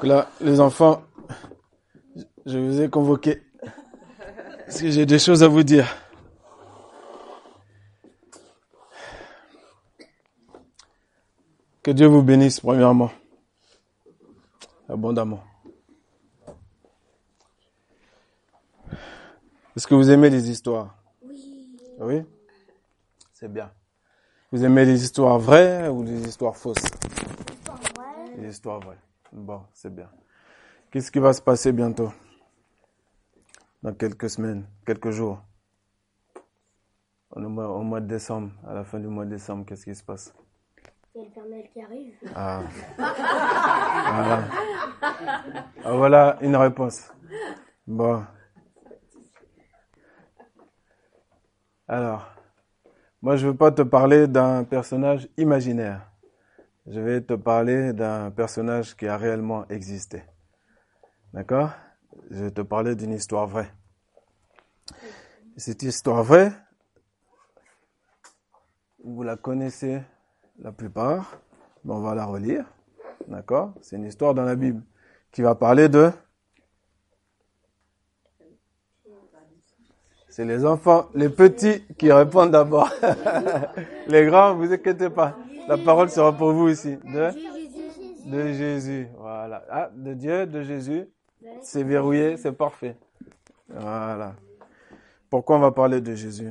[0.00, 1.02] Donc là, les enfants,
[2.46, 3.42] je vous ai convoqués
[4.64, 5.94] parce que j'ai des choses à vous dire.
[11.82, 13.10] Que Dieu vous bénisse premièrement,
[14.88, 15.44] abondamment.
[19.76, 20.96] Est-ce que vous aimez les histoires?
[21.22, 21.76] Oui.
[21.98, 22.22] Oui?
[23.34, 23.70] C'est bien.
[24.50, 26.78] Vous aimez les histoires vraies ou les histoires fausses?
[27.98, 28.36] Ouais.
[28.38, 28.96] Les histoires vraies.
[29.32, 30.10] Bon, c'est bien.
[30.90, 32.12] Qu'est-ce qui va se passer bientôt?
[33.82, 35.40] Dans quelques semaines, quelques jours
[37.30, 39.94] au mois, au mois de décembre, à la fin du mois de décembre, qu'est-ce qui
[39.94, 40.34] se passe?
[41.14, 42.14] Il y a le Père Noël qui arrive.
[42.34, 42.62] Ah.
[44.14, 44.44] Voilà.
[45.84, 47.12] Ah, voilà une réponse.
[47.86, 48.24] Bon.
[51.86, 52.28] Alors,
[53.22, 56.09] moi je ne veux pas te parler d'un personnage imaginaire.
[56.92, 60.24] Je vais te parler d'un personnage qui a réellement existé.
[61.32, 61.70] D'accord?
[62.32, 63.70] Je vais te parler d'une histoire vraie.
[65.56, 66.50] Cette histoire vraie,
[69.04, 70.02] vous la connaissez
[70.58, 71.40] la plupart,
[71.84, 72.64] mais on va la relire.
[73.28, 73.72] D'accord?
[73.82, 74.82] C'est une histoire dans la Bible
[75.30, 76.10] qui va parler de...
[80.28, 82.90] C'est les enfants, les petits qui répondent d'abord.
[84.08, 85.36] les grands, vous inquiétez pas.
[85.70, 86.96] La parole sera pour vous ici.
[86.96, 87.30] De,
[88.28, 89.06] de Jésus.
[89.16, 89.64] Voilà.
[89.70, 91.06] Ah, de Dieu, de Jésus.
[91.62, 92.96] C'est verrouillé, c'est parfait.
[93.68, 94.34] Voilà.
[95.30, 96.50] Pourquoi on va parler de Jésus?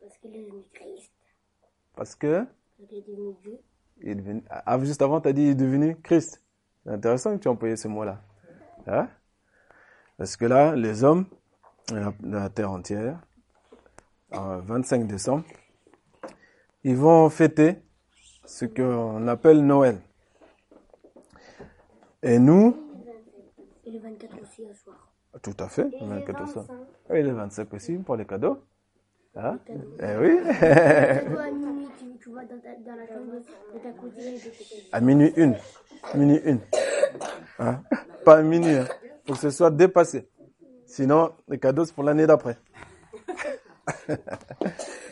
[0.00, 1.12] Parce qu'il est devenu Christ.
[1.94, 2.46] Parce que?
[2.78, 3.58] Il est devenu Dieu.
[4.00, 6.42] il est devenu, ah, juste avant, tu as dit il est devenu Christ.
[6.84, 8.22] C'est intéressant que tu aies employé ce mot-là.
[8.86, 9.10] Hein?
[10.16, 11.26] Parce que là, les hommes
[11.90, 13.20] de la, la terre entière,
[14.32, 15.44] en 25 décembre,
[16.84, 17.82] ils vont fêter
[18.44, 19.98] ce qu'on appelle Noël.
[22.22, 22.76] Et nous,
[23.84, 25.12] Et le 24 aussi, au soir.
[25.42, 26.66] tout à fait, le le 24 au soir.
[27.08, 27.16] 25.
[27.16, 28.58] Et le 25 aussi pour les cadeaux.
[29.36, 29.58] Hein?
[29.68, 30.38] Eh oui.
[34.92, 35.56] À minuit, une.
[36.14, 36.60] Minuit une.
[37.58, 37.82] Hein?
[38.24, 38.76] Pas à minuit.
[38.76, 38.86] Hein?
[39.26, 40.28] Faut que ce soit dépassé.
[40.86, 42.56] Sinon, les cadeaux, c'est pour l'année d'après.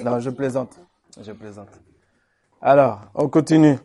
[0.04, 0.78] non, je plaisante.
[1.20, 1.80] Je plaisante.
[2.60, 3.78] Alors, on continue.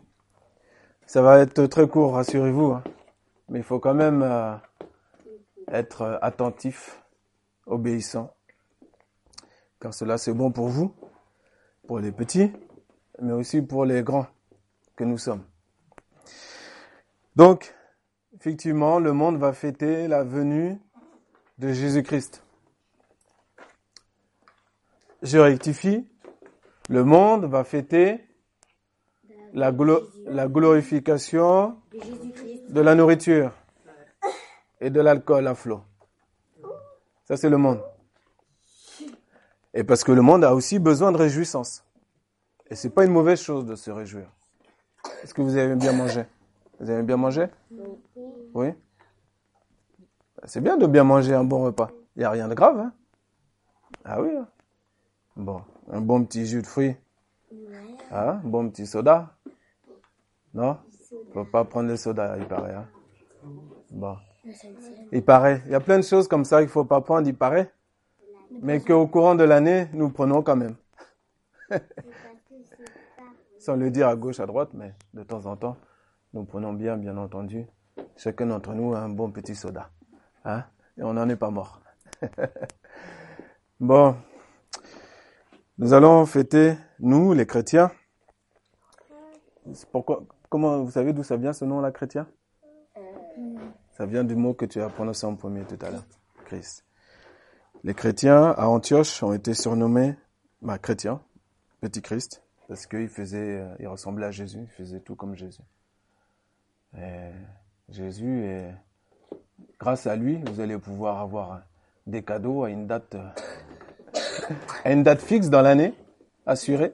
[1.06, 2.74] Ça va être très court, rassurez-vous.
[2.74, 2.84] hein.
[3.50, 4.56] Mais il faut quand même euh,
[5.70, 7.02] être attentif,
[7.66, 8.34] obéissant.
[9.80, 10.94] Car cela, c'est bon pour vous,
[11.88, 12.52] pour les petits,
[13.22, 14.28] mais aussi pour les grands
[14.96, 15.44] que nous sommes.
[17.36, 17.74] Donc,
[18.36, 20.80] effectivement, le monde va fêter la venue
[21.58, 22.44] de Jésus-Christ.
[25.22, 26.08] Je rectifie,
[26.88, 28.24] le monde va fêter
[29.53, 31.78] la, glo- la glorification
[32.70, 33.52] de la nourriture
[34.80, 35.81] et de l'alcool à flot.
[37.25, 37.81] Ça, c'est le monde.
[39.74, 41.84] Et parce que le monde a aussi besoin de réjouissance.
[42.70, 44.28] Et c'est pas une mauvaise chose de se réjouir.
[45.24, 46.25] Est-ce que vous avez bien mangé?
[46.80, 47.48] Vous avez bien mangé?
[48.54, 48.74] Oui
[50.46, 51.90] C'est bien de bien manger un bon repas.
[52.16, 52.94] Il n'y a rien de grave, hein
[54.04, 54.48] Ah oui hein
[55.36, 56.96] Bon, un bon petit jus de fruits.
[58.12, 59.36] Hein Un bon petit soda
[60.53, 60.78] Non?
[61.34, 62.74] Faut pas prendre le soda, il paraît.
[62.74, 62.88] Hein
[63.92, 64.18] bon.
[65.12, 65.62] Il paraît.
[65.66, 67.72] Il y a plein de choses comme ça qu'il faut pas prendre, il paraît.
[68.62, 70.75] Mais qu'au courant de l'année, nous prenons quand même.
[73.59, 75.78] Sans le dire à gauche, à droite, mais de temps en temps,
[76.34, 77.66] nous prenons bien, bien entendu,
[78.16, 79.90] chacun d'entre nous un bon petit soda.
[80.46, 80.64] Hein
[80.98, 81.81] Et on n'en est pas mort.
[83.80, 84.16] bon.
[85.80, 87.92] Nous allons fêter, nous, les chrétiens.
[89.92, 92.28] Pourquoi, comment, vous savez d'où ça vient ce nom-là, chrétien?
[93.92, 96.06] Ça vient du mot que tu as prononcé en premier tout à l'heure.
[96.46, 96.84] Christ.
[97.84, 100.16] Les chrétiens à Antioche ont été surnommés
[100.64, 101.22] bah, chrétiens,
[101.80, 105.62] petit Christ, parce qu'ils faisaient, euh, ils ressemblaient à Jésus, ils faisaient tout comme Jésus.
[106.98, 107.32] Et
[107.90, 108.74] Jésus, est,
[109.80, 111.62] grâce à lui, vous allez pouvoir avoir
[112.07, 113.30] des cadeaux à une date, euh,
[114.84, 115.94] à une date fixe dans l'année,
[116.46, 116.94] assurée.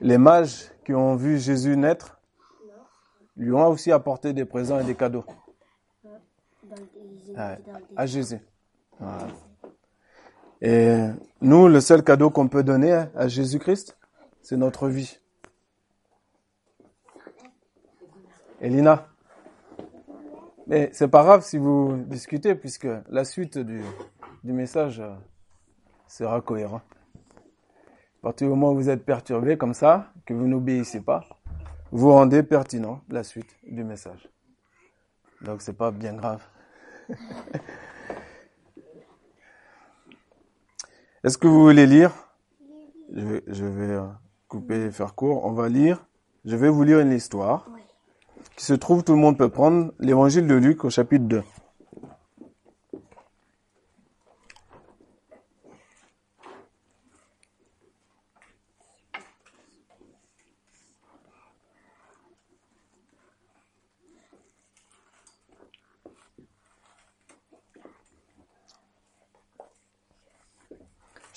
[0.00, 2.18] Les mages qui ont vu Jésus naître
[3.36, 5.24] lui ont aussi apporté des présents et des cadeaux.
[7.96, 8.40] À Jésus.
[8.98, 9.28] Voilà.
[10.60, 11.06] Et
[11.40, 13.96] nous, le seul cadeau qu'on peut donner à Jésus-Christ,
[14.42, 15.18] c'est notre vie.
[18.60, 19.06] Elina
[20.66, 23.82] Mais c'est pas grave si vous discutez, puisque la suite du,
[24.42, 25.14] du message euh,
[26.08, 26.80] sera cohérent.
[28.20, 31.24] À partir du moment où vous êtes perturbé comme ça, que vous n'obéissez pas,
[31.92, 34.28] vous rendez pertinent la suite du message.
[35.42, 36.42] Donc c'est pas bien grave.
[41.24, 42.12] Est-ce que vous voulez lire?
[43.14, 44.06] Je vais, je vais euh,
[44.48, 45.44] couper et faire court.
[45.44, 46.04] On va lire.
[46.44, 47.68] Je vais vous lire une histoire
[48.56, 51.42] qui se trouve, tout le monde peut prendre, l'évangile de Luc au chapitre 2.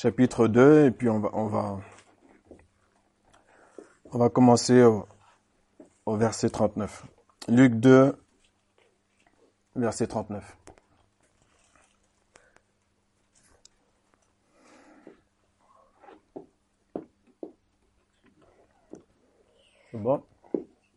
[0.01, 1.79] Chapitre 2 et puis on va on va
[4.11, 5.05] on va commencer au,
[6.07, 7.05] au verset 39.
[7.47, 8.15] Luc 2
[9.75, 10.57] verset 39.
[19.91, 20.23] C'est bon?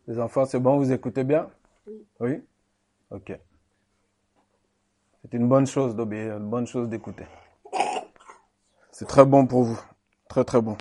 [0.07, 1.51] Les enfants, c'est bon, vous écoutez bien?
[1.85, 2.07] Oui.
[2.21, 2.43] Oui?
[3.11, 3.37] OK.
[5.21, 7.25] C'est une bonne chose d'obéir, une bonne chose d'écouter.
[8.97, 9.81] C'est très bon pour vous.
[10.29, 10.77] Très très bon.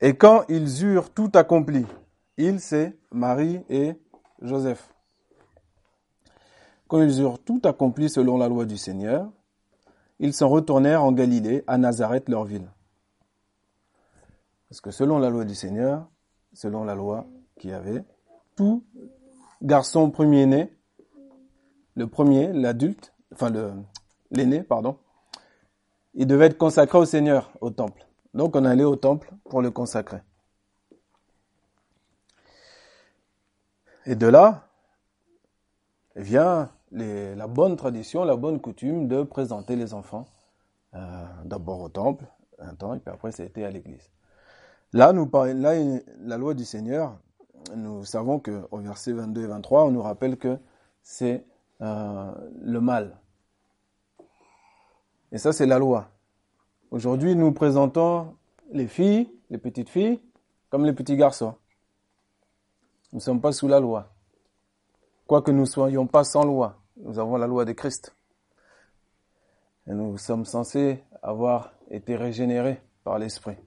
[0.00, 1.86] Et quand ils eurent tout accompli,
[2.38, 3.92] ils, c'est Marie et
[4.42, 4.92] Joseph.
[6.88, 9.30] Quand ils eurent tout accompli selon la loi du Seigneur,
[10.18, 12.68] ils s'en retournèrent en Galilée, à Nazareth, leur ville.
[14.68, 16.10] Parce que selon la loi du Seigneur,
[16.52, 17.28] selon la loi
[17.60, 18.02] qu'il y avait,
[18.56, 18.82] tout
[19.62, 20.76] garçon premier-né,
[21.94, 23.72] le premier, l'adulte, enfin le,
[24.30, 24.98] l'aîné, pardon,
[26.14, 28.06] il devait être consacré au Seigneur, au temple.
[28.34, 30.20] Donc on allait au temple pour le consacrer.
[34.06, 34.68] Et de là
[36.14, 40.26] vient les, la bonne tradition, la bonne coutume de présenter les enfants
[40.94, 42.24] euh, d'abord au temple,
[42.58, 44.10] un temps, et puis après c'était à l'église.
[44.92, 45.74] Là, nous, là,
[46.20, 47.18] la loi du Seigneur,
[47.74, 50.58] nous savons que au verset 22 et 23, on nous rappelle que
[51.02, 51.44] c'est
[51.82, 52.32] euh,
[52.62, 53.18] le mal.
[55.36, 56.08] Et ça, c'est la loi.
[56.90, 58.34] Aujourd'hui, nous présentons
[58.72, 60.18] les filles, les petites filles,
[60.70, 61.54] comme les petits garçons.
[63.12, 64.08] Nous ne sommes pas sous la loi.
[65.26, 68.14] Quoique nous ne soyons pas sans loi, nous avons la loi de Christ.
[69.86, 73.58] Et nous sommes censés avoir été régénérés par l'Esprit.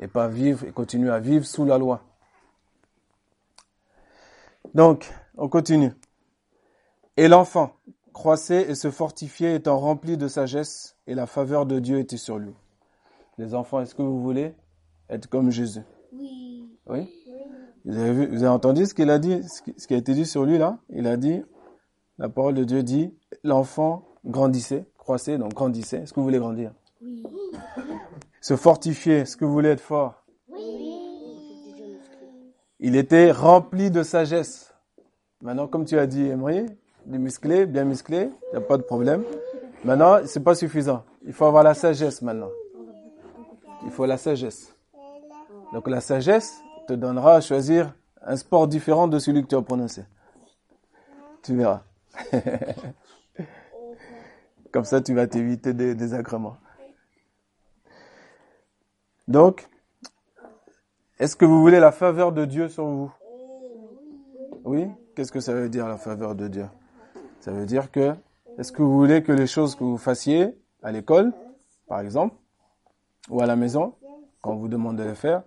[0.00, 2.02] Et pas vivre et continuer à vivre sous la loi.
[4.74, 5.94] Donc, on continue.
[7.16, 7.74] Et l'enfant
[8.16, 12.38] croissait et se fortifiait étant rempli de sagesse et la faveur de Dieu était sur
[12.38, 12.54] lui.
[13.36, 14.54] Les enfants, est-ce que vous voulez
[15.10, 15.82] être comme Jésus?
[16.14, 16.66] Oui.
[16.86, 17.12] Oui?
[17.84, 20.24] Vous avez, vu, vous avez entendu ce qu'il a dit, ce qui, a été dit
[20.24, 20.78] sur lui là?
[20.88, 21.42] Il a dit,
[22.16, 23.12] la parole de Dieu dit,
[23.44, 25.98] l'enfant grandissait, croissait, donc grandissait.
[25.98, 26.72] Est-ce que vous voulez grandir?
[27.02, 27.22] Oui.
[28.40, 30.24] Se fortifier, est-ce que vous voulez être fort?
[30.48, 31.98] Oui.
[32.80, 34.72] Il était rempli de sagesse.
[35.42, 36.64] Maintenant, comme tu as dit, Emery,
[37.06, 39.22] du musclé, bien musclé, il n'y a pas de problème.
[39.84, 41.04] Maintenant, c'est pas suffisant.
[41.24, 42.50] Il faut avoir la sagesse maintenant.
[43.84, 44.74] Il faut la sagesse.
[45.72, 49.62] Donc la sagesse te donnera à choisir un sport différent de celui que tu as
[49.62, 50.04] prononcé.
[51.42, 51.82] Tu verras.
[54.72, 56.56] Comme ça, tu vas t'éviter des désagréments.
[59.28, 59.68] Donc,
[61.18, 63.12] est-ce que vous voulez la faveur de Dieu sur vous?
[64.64, 64.88] Oui?
[65.14, 66.66] Qu'est-ce que ça veut dire la faveur de Dieu?
[67.46, 68.12] Ça veut dire que,
[68.58, 71.32] est-ce que vous voulez que les choses que vous fassiez à l'école,
[71.86, 72.34] par exemple,
[73.30, 73.94] ou à la maison,
[74.40, 75.44] quand on vous demande de les faire,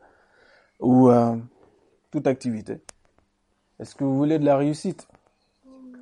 [0.80, 1.36] ou euh,
[2.10, 2.82] toute activité,
[3.80, 5.10] est-ce que vous voulez de la réussite?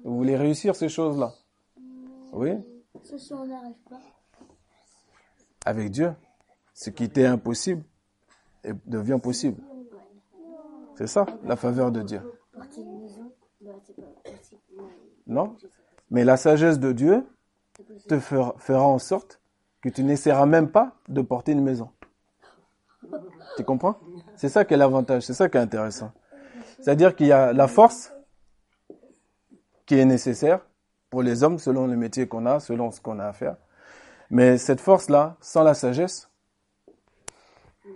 [0.03, 1.33] Vous voulez réussir ces choses-là?
[2.31, 2.51] Oui?
[3.01, 3.99] Ce soir, on n'arrive pas.
[5.65, 6.13] Avec Dieu,
[6.75, 7.83] ce qui était impossible
[8.85, 9.63] devient possible.
[10.95, 12.21] C'est ça, la faveur de Dieu.
[12.55, 12.65] Bah.
[15.25, 15.57] Non?
[16.09, 17.25] Mais la sagesse de Dieu
[18.07, 19.41] te fera, en sorte
[19.81, 21.89] que tu n'essaieras même pas de porter une maison.
[23.55, 23.97] Tu comprends?
[24.35, 26.11] C'est ça qui est l'avantage, c'est ça qui est intéressant.
[26.79, 28.13] C'est-à-dire qu'il y a la force
[29.85, 30.65] qui est nécessaire
[31.09, 33.55] pour les hommes selon le métier qu'on a, selon ce qu'on a à faire.
[34.29, 36.29] Mais cette force-là, sans la sagesse,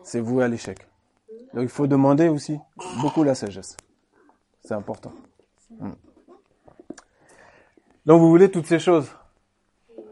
[0.04, 0.88] c'est voué à l'échec.
[1.54, 2.58] Donc il faut demander aussi
[3.02, 3.76] beaucoup la sagesse.
[4.64, 5.12] C'est important.
[5.80, 5.92] Mm.
[8.06, 9.12] Donc vous voulez toutes ces choses?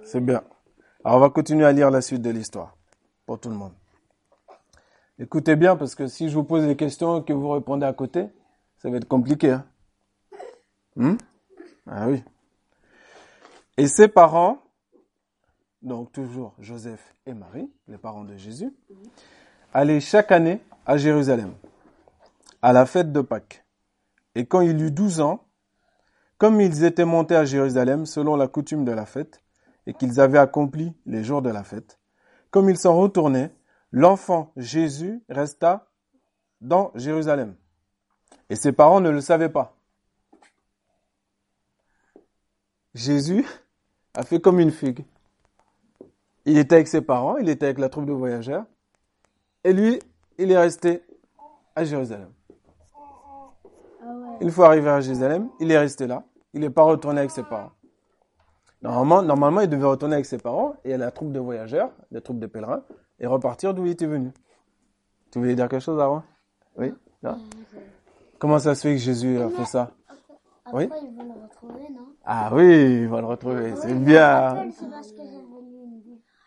[0.04, 0.44] C'est bien.
[1.04, 2.76] Alors on va continuer à lire la suite de l'histoire
[3.26, 3.74] pour tout le monde.
[5.18, 7.94] Écoutez bien parce que si je vous pose des questions et que vous répondez à
[7.94, 8.28] côté,
[8.78, 9.52] ça va être compliqué.
[9.52, 9.66] Hein?
[10.96, 11.18] Hmm?
[11.88, 12.24] Ah oui.
[13.78, 14.62] Et ses parents,
[15.82, 18.74] donc toujours Joseph et Marie, les parents de Jésus,
[19.74, 21.54] allaient chaque année à Jérusalem,
[22.62, 23.66] à la fête de Pâques.
[24.36, 25.46] Et quand il eut douze ans,
[26.40, 29.44] comme ils étaient montés à Jérusalem selon la coutume de la fête,
[29.86, 32.00] et qu'ils avaient accompli les jours de la fête,
[32.50, 33.54] comme ils s'en retournaient,
[33.92, 35.88] l'enfant Jésus resta
[36.62, 37.56] dans Jérusalem.
[38.50, 39.76] Et ses parents ne le savaient pas.
[42.96, 43.46] Jésus
[44.14, 45.06] a fait comme une figue.
[46.46, 48.66] Il était avec ses parents, il était avec la troupe de voyageurs,
[49.64, 50.00] et lui,
[50.38, 51.04] il est resté
[51.76, 52.32] à Jérusalem.
[54.42, 56.24] Une fois arrivé à Jérusalem, il est resté là.
[56.54, 57.72] Il n'est pas retourné avec ses parents.
[58.82, 62.40] Normalement, normalement, il devait retourner avec ses parents et la troupe de voyageurs, la troupe
[62.40, 62.84] de pèlerins,
[63.20, 64.32] et repartir d'où il était venu.
[65.32, 66.24] Tu voulais dire quelque chose avant
[66.78, 67.38] Oui non?
[68.40, 69.92] Comment ça se fait que Jésus a fait ça?
[70.66, 72.08] Après, ils vont le retrouver, non?
[72.24, 73.76] Ah oui, il va le retrouver.
[73.76, 74.72] C'est bien.
[74.90, 75.22] Parce que.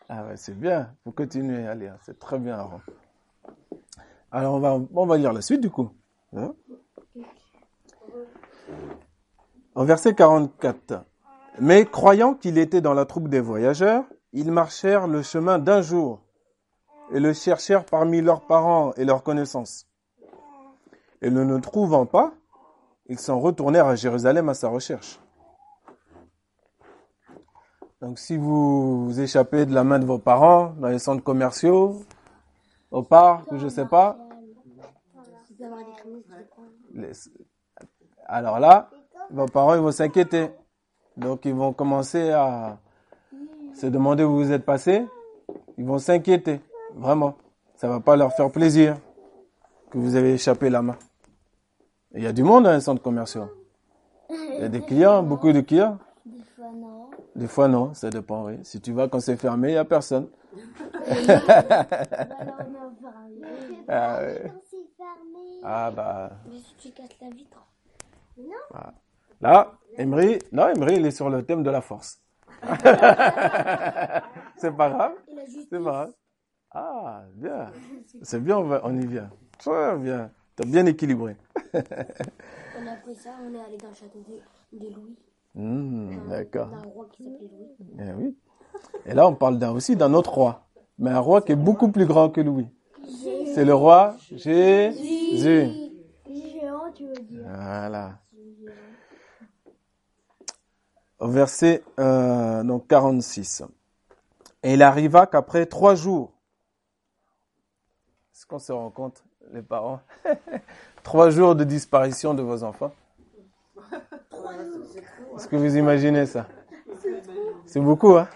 [0.08, 0.94] Ah ouais, c'est bien.
[1.04, 1.96] Faut continuer à lire.
[2.02, 2.80] C'est très bien, Aaron.
[4.30, 5.90] Alors, on va, on va lire la suite, du coup.
[6.34, 6.54] Hein?
[9.74, 11.04] Au verset 44.
[11.60, 16.20] Mais croyant qu'il était dans la troupe des voyageurs, ils marchèrent le chemin d'un jour
[17.12, 19.86] et le cherchèrent parmi leurs parents et leurs connaissances.
[21.20, 22.32] Et ne le trouvant pas,
[23.06, 25.20] ils s'en retournèrent à Jérusalem à sa recherche.
[28.00, 32.02] Donc si vous, vous échappez de la main de vos parents dans les centres commerciaux,
[32.90, 34.18] au parc, je je sais pas.
[38.32, 38.88] Alors là,
[39.30, 40.50] vos parents ils vont s'inquiéter.
[41.18, 42.78] Donc ils vont commencer à
[43.74, 45.06] se demander où vous êtes passé.
[45.76, 46.60] Ils vont s'inquiéter,
[46.94, 47.36] vraiment.
[47.76, 48.96] Ça va pas leur faire plaisir
[49.90, 50.96] que vous avez échappé la main.
[52.14, 53.50] Il y a du monde dans les centres commerciaux.
[54.30, 55.98] Il y a des clients, beaucoup de clients.
[56.24, 57.10] Des fois, non.
[57.36, 58.58] Des fois non, ça dépend, oui.
[58.62, 60.28] Si tu vas quand c'est fermé, il n'y a personne.
[63.88, 64.20] Ah,
[64.96, 65.60] fermé.
[65.64, 67.58] Ah bah Mais si tu casses la vitre.
[69.40, 72.20] Là, Emery, non, Emery, il est sur le thème de la force.
[74.56, 75.12] c'est pas grave,
[75.68, 76.12] c'est pas grave.
[76.70, 77.70] Ah, bien.
[78.22, 79.30] C'est bien, on, va- on y vient.
[79.58, 80.30] Très bien.
[80.56, 81.36] T'as bien équilibré.
[81.74, 85.16] On a pris ça, on est allé dans le château de, de Louis.
[85.54, 86.68] Hmm, D'accord.
[86.68, 87.76] D'un roi qui s'appelait Louis.
[88.00, 88.36] Eh oui.
[89.06, 90.64] Et là, on parle d'un- aussi d'un autre roi.
[90.98, 92.66] Mais un roi qui est beaucoup plus grand que Louis.
[93.54, 95.70] C'est le roi Jésus.
[96.94, 97.42] Tu veux dire.
[97.44, 98.18] Voilà.
[101.18, 103.62] Au verset euh, donc 46.
[104.62, 106.32] Et il arriva qu'après trois jours,
[108.32, 110.00] est-ce qu'on se rend compte, les parents?
[111.02, 112.92] Trois jours de disparition de vos enfants.
[115.36, 116.46] Est-ce que vous imaginez ça?
[117.66, 118.28] C'est beaucoup, hein?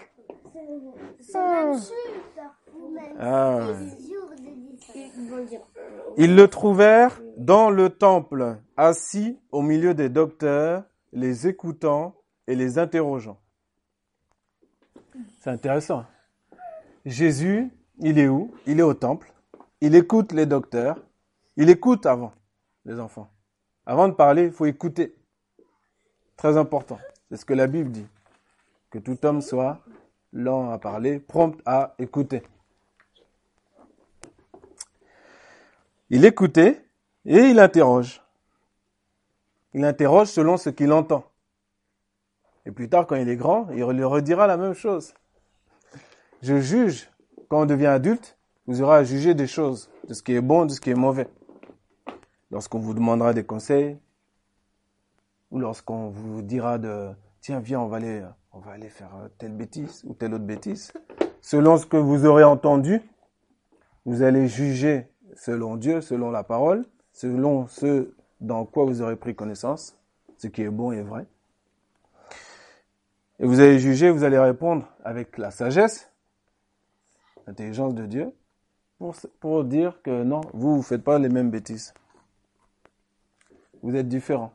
[1.21, 1.37] C'est
[3.19, 3.59] ah,
[5.29, 5.61] vont dire.
[6.17, 12.15] Ils le trouvèrent dans le temple, assis au milieu des docteurs, les écoutant
[12.47, 13.39] et les interrogeant.
[15.39, 16.05] C'est intéressant.
[17.05, 18.53] Jésus, il est où?
[18.65, 19.31] Il est au temple.
[19.81, 20.99] Il écoute les docteurs.
[21.55, 22.33] Il écoute avant
[22.85, 23.29] les enfants.
[23.85, 25.15] Avant de parler, il faut écouter.
[26.35, 26.99] Très important.
[27.29, 28.07] C'est ce que la Bible dit.
[28.89, 29.79] Que tout homme soit
[30.33, 32.41] lent à parler, prompt à écouter.
[36.09, 36.86] Il écoutait
[37.27, 38.23] et il interroge.
[39.73, 41.25] Il interroge selon ce qu'il entend.
[42.65, 45.13] Et plus tard, quand il est grand, il lui redira la même chose.
[46.41, 47.09] Je juge,
[47.49, 50.65] quand on devient adulte, vous aurez à juger des choses, de ce qui est bon,
[50.65, 51.27] de ce qui est mauvais.
[52.49, 53.97] Lorsqu'on vous demandera des conseils,
[55.51, 57.09] ou lorsqu'on vous dira de,
[57.41, 60.93] tiens, viens, on va aller, on va aller faire telle bêtise ou telle autre bêtise,
[61.41, 63.01] selon ce que vous aurez entendu,
[64.05, 66.85] vous allez juger selon Dieu, selon la parole,
[67.17, 69.97] selon ce dans quoi vous aurez pris connaissance,
[70.37, 71.25] ce qui est bon et vrai.
[73.39, 76.11] Et vous allez juger, vous allez répondre avec la sagesse,
[77.47, 78.31] l'intelligence de Dieu,
[78.99, 81.91] pour, pour dire que non, vous ne faites pas les mêmes bêtises.
[83.81, 84.53] Vous êtes différents.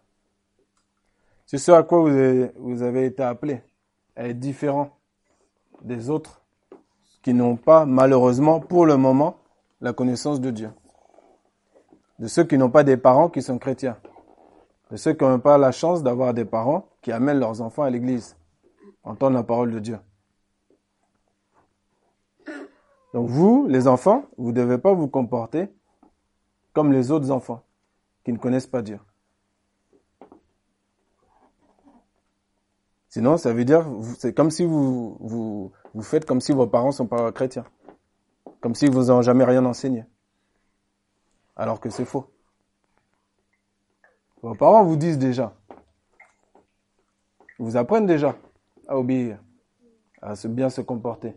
[1.46, 3.60] C'est ce à quoi vous avez, vous avez été appelé,
[4.14, 4.96] à être différent
[5.82, 6.42] des autres
[7.22, 9.38] qui n'ont pas, malheureusement, pour le moment,
[9.80, 10.70] la connaissance de Dieu.
[12.22, 13.98] De ceux qui n'ont pas des parents qui sont chrétiens.
[14.92, 17.90] De ceux qui n'ont pas la chance d'avoir des parents qui amènent leurs enfants à
[17.90, 18.36] l'église,
[19.02, 19.98] entendre la parole de Dieu.
[23.12, 25.68] Donc vous, les enfants, vous ne devez pas vous comporter
[26.72, 27.64] comme les autres enfants
[28.24, 29.00] qui ne connaissent pas Dieu.
[33.08, 33.84] Sinon, ça veut dire,
[34.16, 37.66] c'est comme si vous, vous, faites comme si vos parents sont pas chrétiens.
[38.60, 40.04] Comme s'ils vous ont jamais rien enseigné.
[41.56, 42.28] Alors que c'est faux.
[44.42, 45.54] Vos parents vous disent déjà.
[47.58, 48.36] Vous apprennent déjà
[48.88, 49.38] à obéir,
[50.20, 51.36] à se bien se comporter.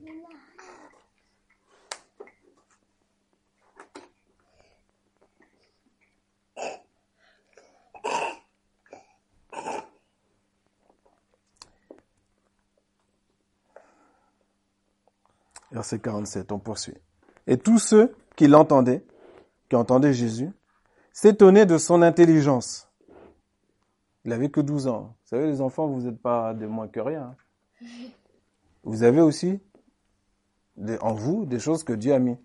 [15.72, 16.96] Verset 47, on poursuit.
[17.48, 19.04] Et tous ceux qui l'entendaient,
[19.70, 20.52] qui entendaient Jésus,
[21.12, 22.90] s'étonnaient de son intelligence.
[24.26, 25.16] Il avait que 12 ans.
[25.24, 27.36] Vous savez, les enfants, vous n'êtes pas de moins que rien.
[28.84, 29.60] Vous avez aussi
[31.02, 32.38] en vous des choses que Dieu a mis.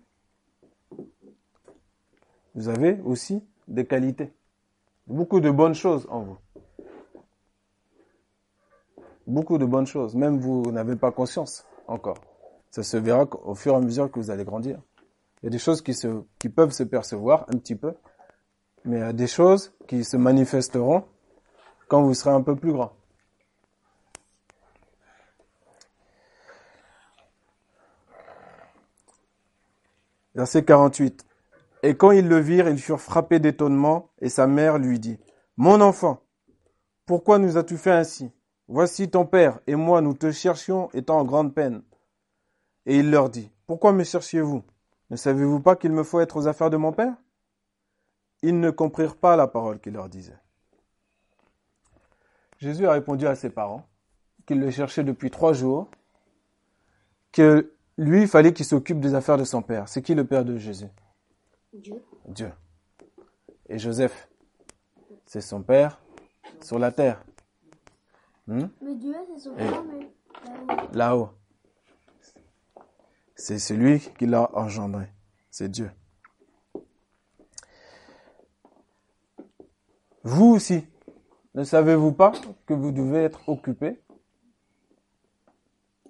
[2.55, 4.31] Vous avez aussi des qualités.
[5.07, 6.37] Beaucoup de bonnes choses en vous.
[9.27, 10.15] Beaucoup de bonnes choses.
[10.15, 12.17] Même vous n'avez pas conscience encore.
[12.71, 14.79] Ça se verra au fur et à mesure que vous allez grandir.
[15.41, 17.95] Il y a des choses qui, peuvent se percevoir un petit peu,
[18.85, 21.05] mais il y a des choses qui se manifesteront
[21.87, 22.93] quand vous serez un peu plus grand.
[30.35, 31.25] Verset 48.
[31.83, 35.19] Et quand ils le virent, ils furent frappés d'étonnement, et sa mère lui dit,
[35.57, 36.21] Mon enfant,
[37.07, 38.31] pourquoi nous as-tu fait ainsi?
[38.67, 41.81] Voici ton père et moi, nous te cherchions étant en grande peine.
[42.85, 44.63] Et il leur dit, Pourquoi me cherchiez-vous?
[45.11, 47.13] Ne savez-vous pas qu'il me faut être aux affaires de mon Père?
[48.41, 50.39] Ils ne comprirent pas la parole qu'il leur disait.
[52.59, 53.85] Jésus a répondu à ses parents
[54.45, 55.91] qu'il le cherchait depuis trois jours,
[57.33, 59.89] que lui, il fallait qu'il s'occupe des affaires de son Père.
[59.89, 60.89] C'est qui le Père de Jésus?
[61.73, 62.01] Dieu.
[62.25, 62.51] Dieu.
[63.67, 64.29] Et Joseph,
[65.25, 65.99] c'est son Père
[66.61, 67.21] sur la terre.
[68.47, 68.67] Hmm?
[68.81, 70.09] Mais Dieu, c'est son père, mais
[70.93, 71.29] là-haut.
[73.35, 75.07] C'est celui qui l'a engendré.
[75.49, 75.91] C'est Dieu.
[80.23, 80.85] Vous aussi,
[81.55, 82.31] ne savez-vous pas
[82.65, 83.99] que vous devez être occupé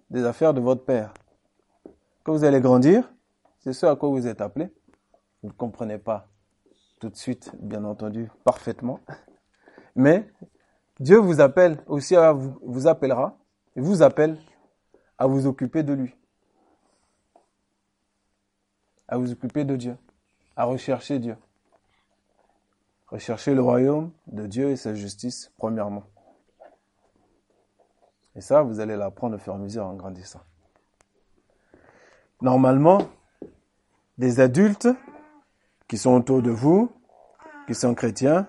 [0.09, 1.13] des affaires de votre Père?
[2.23, 3.11] Quand vous allez grandir,
[3.59, 4.69] c'est ce à quoi vous êtes appelé.
[5.41, 6.27] Vous ne comprenez pas
[6.99, 8.99] tout de suite, bien entendu, parfaitement.
[9.95, 10.29] Mais
[10.99, 13.39] Dieu vous appelle aussi à vous, vous appellera
[13.75, 14.37] et vous appelle
[15.17, 16.15] à vous occuper de lui
[19.11, 19.97] à vous occuper de Dieu,
[20.55, 21.35] à rechercher Dieu.
[23.07, 26.05] Rechercher le royaume de Dieu et sa justice, premièrement.
[28.35, 30.39] Et ça, vous allez l'apprendre au fur et à mesure en grandissant.
[32.41, 32.99] Normalement,
[34.17, 34.87] des adultes
[35.89, 36.89] qui sont autour de vous,
[37.67, 38.47] qui sont chrétiens,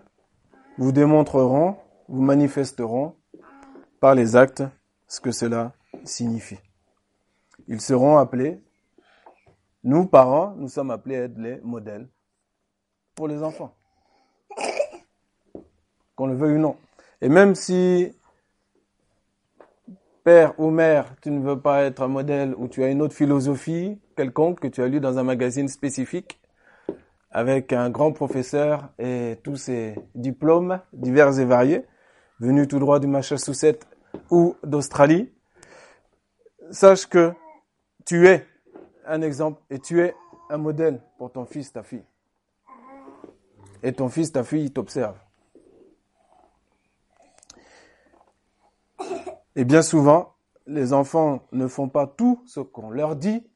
[0.79, 3.17] vous démontreront, vous manifesteront
[3.99, 4.63] par les actes
[5.09, 5.73] ce que cela
[6.05, 6.61] signifie.
[7.67, 8.63] Ils seront appelés
[9.85, 12.09] nous, parents, nous sommes appelés à être les modèles
[13.15, 13.75] pour les enfants.
[16.15, 16.77] Qu'on le veuille ou non.
[17.21, 18.13] Et même si,
[20.25, 23.15] père ou mère, tu ne veux pas être un modèle ou tu as une autre
[23.15, 26.41] philosophie quelconque que tu as lu dans un magazine spécifique,
[27.31, 31.87] avec un grand professeur et tous ses diplômes divers et variés,
[32.41, 33.87] venus tout droit du Massachusetts
[34.31, 35.33] ou d'Australie,
[36.71, 37.33] sache que
[38.05, 38.47] tu es
[39.07, 40.15] un exemple et tu es
[40.51, 42.05] un modèle pour ton fils, ta fille.
[43.83, 45.19] Et ton fils, ta fille, t'observe.
[49.57, 50.35] Et bien souvent,
[50.67, 53.47] les enfants ne font pas tout ce qu'on leur dit,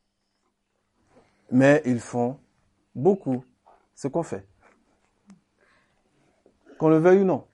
[1.51, 2.39] mais ils font
[2.95, 3.45] beaucoup
[3.95, 4.47] ce qu'on fait.
[6.79, 7.45] Qu'on le veuille ou non.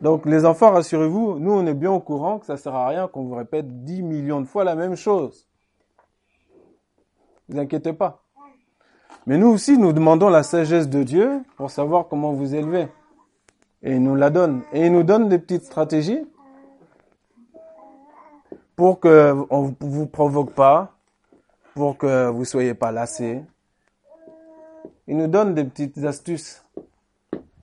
[0.00, 3.08] Donc les enfants, rassurez-vous, nous on est bien au courant que ça sert à rien
[3.08, 5.49] qu'on vous répète 10 millions de fois la même chose.
[7.50, 8.22] Ne vous inquiétez pas.
[9.26, 12.86] Mais nous aussi, nous demandons la sagesse de Dieu pour savoir comment vous élever.
[13.82, 14.62] Et il nous la donne.
[14.72, 16.24] Et il nous donne des petites stratégies
[18.76, 20.96] pour que on vous provoque pas,
[21.74, 23.42] pour que vous soyez pas lassés.
[25.08, 26.64] Il nous donne des petites astuces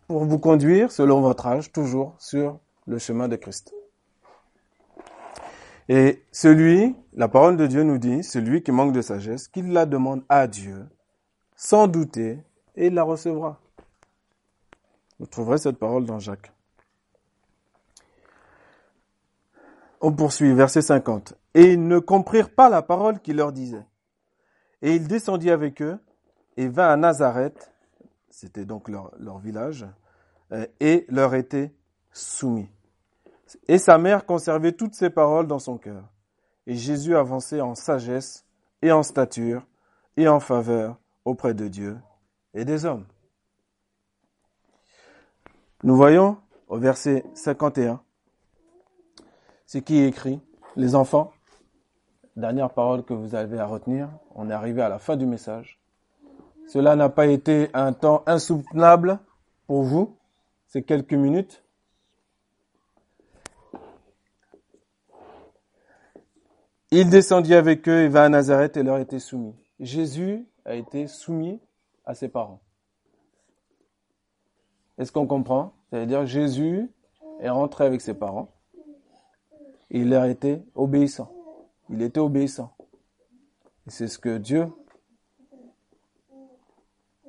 [0.08, 3.77] pour vous conduire, selon votre âge, toujours sur le chemin de Christ.
[5.90, 9.86] Et celui, la parole de Dieu nous dit, celui qui manque de sagesse, qu'il la
[9.86, 10.86] demande à Dieu,
[11.56, 12.40] sans douter,
[12.76, 13.60] et il la recevra.
[15.20, 16.52] Vous trouverez cette parole dans Jacques.
[20.02, 21.34] On poursuit, verset 50.
[21.56, 23.86] Et ils ne comprirent pas la parole qu'il leur disait.
[24.82, 25.98] Et il descendit avec eux
[26.56, 27.72] et vint à Nazareth,
[28.30, 29.88] c'était donc leur, leur village,
[30.52, 31.74] euh, et leur était
[32.12, 32.70] soumis.
[33.68, 36.04] Et sa mère conservait toutes ces paroles dans son cœur.
[36.66, 38.46] Et Jésus avançait en sagesse
[38.82, 39.66] et en stature
[40.16, 41.98] et en faveur auprès de Dieu
[42.54, 43.06] et des hommes.
[45.84, 48.02] Nous voyons au verset 51
[49.68, 50.40] ce qui est écrit.
[50.76, 51.34] Les enfants,
[52.36, 55.80] dernière parole que vous avez à retenir, on est arrivé à la fin du message.
[56.68, 59.20] Cela n'a pas été un temps insoutenable
[59.68, 60.18] pour vous,
[60.68, 61.64] ces quelques minutes.
[66.92, 69.56] Il descendit avec eux et vint à Nazareth et leur était soumis.
[69.80, 71.60] Jésus a été soumis
[72.06, 72.62] à ses parents.
[74.98, 75.74] Est-ce qu'on comprend?
[75.90, 76.90] C'est-à-dire Jésus
[77.42, 78.54] est rentré avec ses parents.
[79.92, 81.32] Et il leur était obéissant.
[81.90, 82.76] Il était obéissant.
[83.86, 84.68] Et c'est ce que Dieu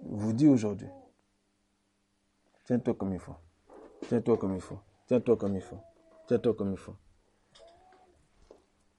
[0.03, 0.89] vous dit aujourd'hui.
[2.65, 3.37] Tiens-toi comme il faut.
[4.09, 4.79] Tiens-toi comme il faut.
[5.07, 5.79] Tiens-toi comme il faut.
[6.27, 6.95] Tiens-toi comme il faut.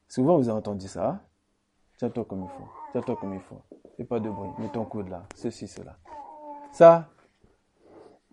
[0.10, 1.08] Souvent vous avez entendu ça.
[1.08, 1.22] Hein?
[1.98, 2.68] Tiens-toi comme il faut.
[2.92, 3.62] Tiens-toi comme il faut.
[3.96, 4.50] Fais pas de bruit.
[4.58, 5.24] Mets ton coude là.
[5.36, 5.98] Ceci, cela.
[6.72, 7.10] Ça,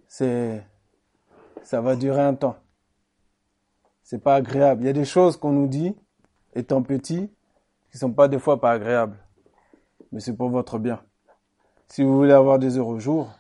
[0.09, 0.67] c'est,
[1.63, 2.57] ça va durer un temps.
[4.03, 4.83] C'est pas agréable.
[4.83, 5.95] Il y a des choses qu'on nous dit,
[6.55, 7.31] étant petit,
[7.91, 9.19] qui sont pas des fois pas agréables.
[10.13, 11.03] Mais c'est pour votre bien.
[11.89, 13.31] Si vous voulez avoir des heureux jours,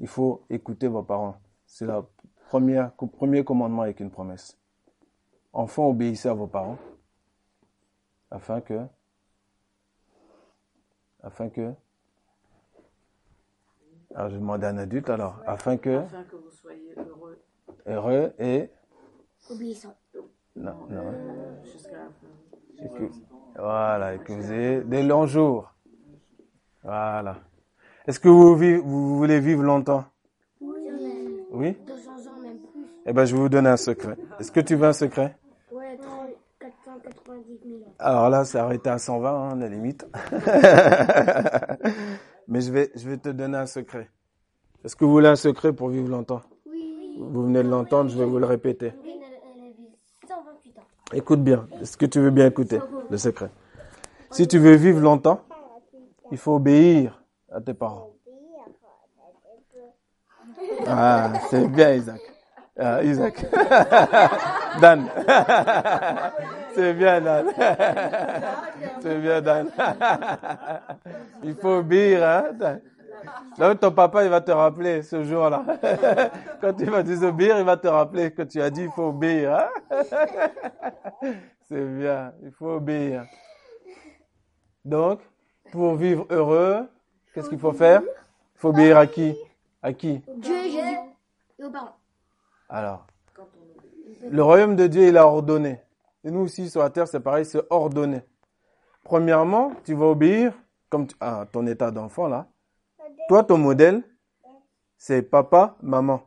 [0.00, 1.36] il faut écouter vos parents.
[1.66, 2.02] C'est le
[2.46, 4.56] premier commandement avec une promesse.
[5.52, 6.78] Enfants, obéissez à vos parents
[8.30, 8.80] afin que
[11.22, 11.72] afin que
[14.14, 17.38] alors je demande à un adulte alors afin que afin que vous soyez heureux.
[17.86, 18.70] heureux et
[19.50, 19.94] Obéissant.
[20.56, 22.84] non non euh, jusqu'à la fin.
[22.84, 23.10] et que,
[23.58, 25.70] voilà et que vous ayez des longs jours.
[26.82, 27.38] Voilà.
[28.06, 30.04] Est-ce que vous, vivez- vous voulez vivre longtemps?
[30.60, 30.86] Oui.
[31.50, 31.72] oui?
[31.86, 32.84] 200 ans, même plus.
[33.06, 34.16] eh ben je vais vous donner un secret.
[34.38, 35.36] Est-ce que tu veux un secret?
[37.44, 37.94] 490 000 ans.
[37.98, 40.06] Alors là, c'est arrêté à 120, hein, la limite.
[42.48, 44.10] Mais je vais, je vais te donner un secret.
[44.84, 46.42] Est-ce que vous voulez un secret pour vivre longtemps?
[46.66, 47.16] Oui.
[47.18, 48.92] Vous venez de l'entendre, je vais vous le répéter.
[48.98, 49.82] Aurine, elle, a vécu
[50.28, 50.82] 128 ans.
[51.14, 51.66] Écoute bien.
[51.80, 53.50] Est-ce que tu veux bien écouter le secret?
[54.30, 55.40] Si tu veux vivre longtemps,
[56.30, 58.10] il faut obéir à tes parents.
[60.86, 62.20] Ah, c'est bien, Isaac.
[62.76, 63.38] Ah, Isaac.
[64.80, 65.06] Dan.
[66.74, 67.46] c'est bien, Dan.
[69.00, 69.70] c'est bien, Dan.
[71.44, 72.80] il faut obéir, hein, Dan.
[73.58, 75.64] Là, ton papa, il va te rappeler ce jour-là.
[76.60, 79.54] Quand tu vas désobéir, il va te rappeler que tu as dit il faut obéir.
[79.54, 79.70] Hein?
[81.62, 83.24] C'est bien, il faut obéir.
[84.84, 85.20] Donc,
[85.70, 86.88] pour vivre heureux,
[87.32, 88.02] qu'est-ce qu'il faut faire?
[88.02, 89.34] Il faut obéir à qui?
[89.80, 90.20] À qui?
[90.36, 90.98] Dieu Jésus.
[91.58, 91.96] Et aux parents.
[92.68, 93.06] Alors,
[94.22, 95.80] le royaume de Dieu, il a ordonné.
[96.24, 98.22] Et nous aussi, sur la terre, c'est pareil, c'est ordonné.
[99.02, 100.54] Premièrement, tu vas obéir
[100.88, 102.48] comme tu- à ton état d'enfant, là.
[103.28, 104.02] Toi, ton modèle,
[104.96, 106.22] c'est papa, maman.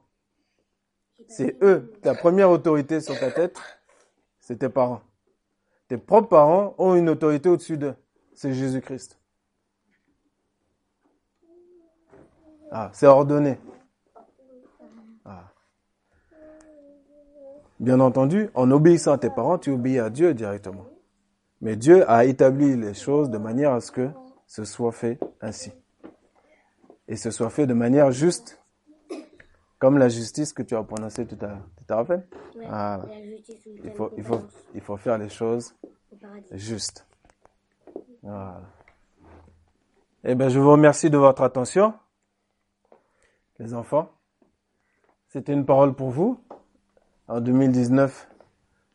[1.27, 1.93] C'est eux.
[2.01, 3.59] Ta première autorité sur ta tête,
[4.39, 5.01] c'est tes parents.
[5.87, 7.95] Tes propres parents ont une autorité au-dessus d'eux.
[8.33, 9.19] C'est Jésus-Christ.
[12.71, 13.57] Ah, c'est ordonné.
[17.79, 20.85] Bien entendu, en obéissant à tes parents, tu obéis à Dieu directement.
[21.61, 24.09] Mais Dieu a établi les choses de manière à ce que
[24.47, 25.71] ce soit fait ainsi.
[27.07, 28.61] Et ce soit fait de manière juste,
[29.79, 31.67] comme la justice que tu as prononcée tout à l'heure.
[31.77, 32.65] Tu te rappelles Ouais.
[32.67, 33.05] Voilà.
[33.07, 34.41] La justice ou il faut, il, faut,
[34.73, 35.75] il faut faire les choses
[36.51, 37.05] justes.
[38.23, 38.61] Voilà.
[40.23, 41.93] Eh bien, je vous remercie de votre attention,
[43.59, 44.11] les enfants.
[45.29, 46.39] C'était une parole pour vous.
[47.29, 48.29] En 2019,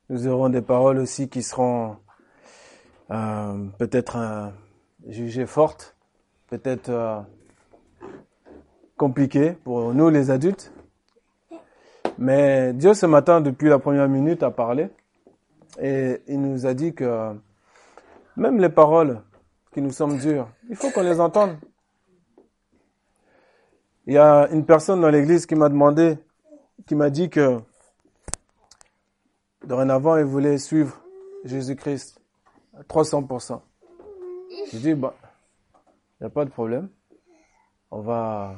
[0.09, 1.99] nous aurons des paroles aussi qui seront
[3.11, 4.49] euh, peut-être euh,
[5.07, 5.95] jugées fortes,
[6.49, 7.21] peut-être euh,
[8.97, 10.73] compliquées pour nous les adultes.
[12.17, 14.89] Mais Dieu ce matin, depuis la première minute, a parlé
[15.79, 17.35] et il nous a dit que
[18.39, 19.21] même les paroles
[19.75, 21.59] qui nous semblent dures, il faut qu'on les entende.
[24.07, 26.17] Il y a une personne dans l'église qui m'a demandé,
[26.87, 27.61] qui m'a dit que
[29.65, 31.01] dorénavant, il voulait suivre
[31.45, 32.21] Jésus-Christ
[32.75, 33.61] à 300%.
[34.71, 35.15] J'ai dit, bah,
[36.21, 36.89] il n'y a pas de problème.
[37.91, 38.57] On va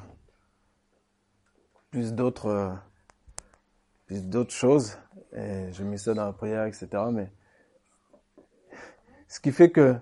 [1.91, 2.71] plus d'autres, euh,
[4.07, 4.99] plus d'autres choses.
[5.33, 6.89] Et je mis ça dans la prière, etc.
[7.13, 7.31] Mais
[9.29, 9.97] ce qui fait que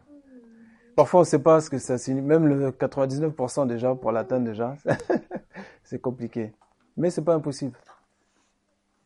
[0.94, 2.26] parfois on ne sait pas ce que ça signifie.
[2.26, 4.76] Même le 99% déjà pour l'atteindre déjà,
[5.84, 6.52] c'est compliqué.
[6.96, 7.78] Mais c'est pas impossible.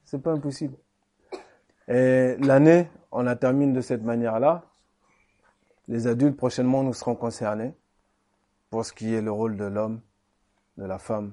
[0.05, 0.77] C'est pas impossible.
[1.89, 4.65] Et l'année, on la termine de cette manière-là.
[5.89, 7.75] Les adultes prochainement nous seront concernés
[8.71, 10.01] pour ce qui est le rôle de l'homme,
[10.77, 11.33] de la femme,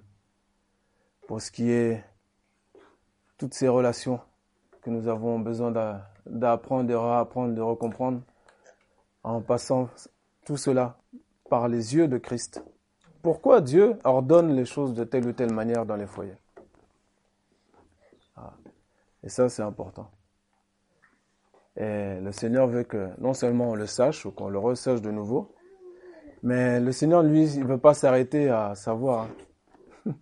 [1.27, 2.03] pour ce qui est
[3.37, 4.19] toutes ces relations
[4.81, 8.21] que nous avons besoin d'a- d'apprendre, de réapprendre, de recomprendre,
[9.23, 9.89] en passant
[10.45, 10.97] tout cela
[11.49, 12.63] par les yeux de Christ.
[13.21, 16.37] Pourquoi Dieu ordonne les choses de telle ou telle manière dans les foyers?
[18.35, 18.53] Ah.
[19.23, 20.11] Et ça, c'est important.
[21.75, 25.11] Et le Seigneur veut que non seulement on le sache ou qu'on le resache de
[25.11, 25.55] nouveau,
[26.43, 29.27] mais le Seigneur, lui, il ne veut pas s'arrêter à savoir.
[30.05, 30.11] hein.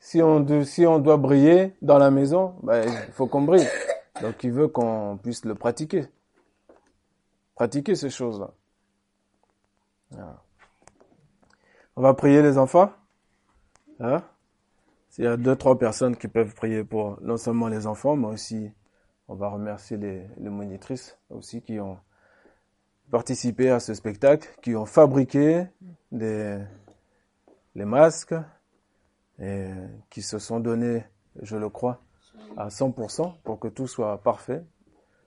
[0.00, 3.68] si, on, si on doit briller dans la maison, ben, il faut qu'on brille.
[4.22, 6.06] Donc il veut qu'on puisse le pratiquer.
[7.54, 8.50] Pratiquer ces choses-là.
[11.96, 12.90] On va prier les enfants?
[14.00, 14.22] Hein?
[15.10, 18.28] S'il y a deux, trois personnes qui peuvent prier pour non seulement les enfants, mais
[18.28, 18.72] aussi
[19.28, 21.98] on va remercier les, les monitrices aussi qui ont
[23.12, 25.66] participé à ce spectacle, qui ont fabriqué
[26.10, 26.64] les
[27.74, 28.34] masques
[29.38, 29.68] et
[30.08, 31.04] qui se sont donnés,
[31.42, 32.02] je le crois,
[32.56, 34.64] à 100% pour que tout soit parfait.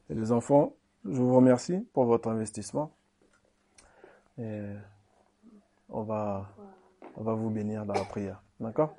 [0.09, 0.73] Et les enfants,
[1.05, 2.91] je vous remercie pour votre investissement.
[4.39, 4.61] Et
[5.89, 6.49] on va,
[7.15, 8.41] on va vous bénir dans la prière.
[8.59, 8.95] D'accord?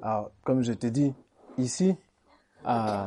[0.00, 1.12] Alors, comme je t'ai dit,
[1.58, 1.96] ici,
[2.64, 3.06] à-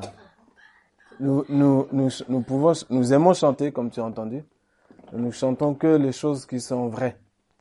[1.20, 4.44] nous, nous, nous, nous, pouvons, nous aimons chanter, comme tu as entendu.
[5.14, 7.18] Nous chantons que les choses qui sont vraies,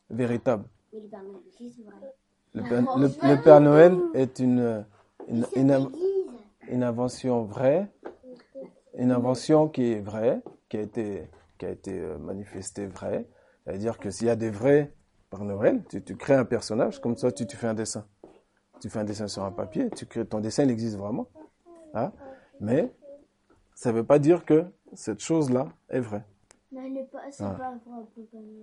[0.09, 0.65] véritables.
[0.93, 2.13] Mais le Père Noël.
[2.55, 4.85] Le Père, le- le Père Noël est une,
[5.29, 5.91] une, une,
[6.69, 7.91] une invention vraie,
[8.97, 13.27] une invention qui est vraie, qui a été, qui a été euh, manifestée vraie.
[13.67, 14.93] C'est-à-dire que s'il y a des vrais
[15.29, 18.05] Père Noël, tu, tu crées un personnage, comme ça tu, tu fais un dessin.
[18.81, 21.29] Tu fais un dessin sur un papier, tu crées, ton dessin il existe vraiment.
[21.95, 22.13] Hein?
[22.61, 22.93] Mais
[23.75, 26.25] ça ne veut pas dire que cette chose-là est vraie.
[26.73, 27.51] Non, elle pas, c'est Ah.
[27.51, 28.05] pas vrai.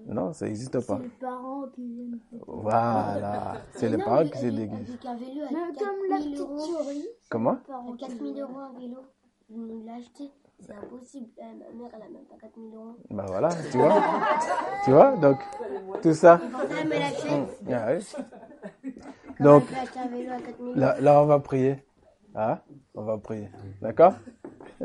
[0.05, 0.97] Non, ça n'existe C'est pas.
[0.99, 2.19] les parents qui viennent.
[2.47, 4.89] Voilà, c'est les Non, parents qui se déguisent.
[4.91, 6.57] Avec un vélo à Mais 4 comme la 000 petite euros.
[6.59, 7.07] souris.
[7.29, 7.51] Comment?
[7.51, 8.97] À 4 000 euros un vélo.
[9.49, 10.31] Vous nous l'achetez.
[10.59, 11.27] C'est impossible.
[11.37, 12.95] Eh, ma mère, elle a même pas 4 000 euros.
[13.09, 14.01] Bah voilà, tu vois.
[14.85, 15.37] tu vois, donc
[16.01, 16.39] tout ça.
[16.89, 17.49] L'achète.
[17.69, 18.93] Ah oui.
[19.41, 21.83] Donc, elle peut acheter un vélo à 4 000 euros Là, là, on va prier.
[22.35, 22.59] Hein
[22.95, 23.49] On va prier.
[23.81, 24.13] D'accord?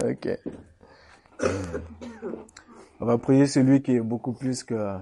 [0.03, 0.29] Ok.
[3.01, 4.97] On va prier celui qui est beaucoup plus que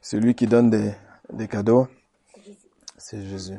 [0.00, 1.88] celui qui donne des, cadeaux.
[2.98, 3.58] C'est Jésus.